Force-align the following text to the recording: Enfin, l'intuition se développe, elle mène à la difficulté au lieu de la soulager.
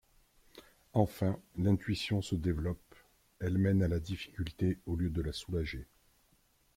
Enfin, 0.93 1.37
l'intuition 1.57 2.23
se 2.23 2.33
développe, 2.33 2.95
elle 3.39 3.59
mène 3.59 3.83
à 3.83 3.87
la 3.87 3.99
difficulté 3.99 4.79
au 4.87 4.95
lieu 4.95 5.11
de 5.11 5.21
la 5.21 5.31
soulager. 5.31 5.85